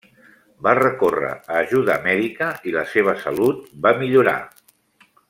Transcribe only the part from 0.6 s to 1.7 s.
Va recórrer a